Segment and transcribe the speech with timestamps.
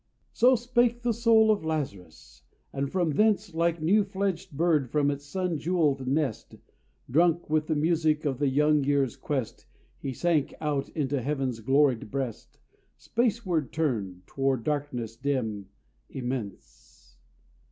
[0.33, 2.41] So spake the soul of Lazarus,
[2.73, 6.55] and from thence, Like new fledged bird from its sun jewelled nest,
[7.11, 9.67] Drunk with the music of the young year's quest,
[9.99, 12.57] He sank out into heaven's gloried breast,
[12.97, 15.67] Spaceward turned, toward darkness dim,
[16.09, 17.15] immense.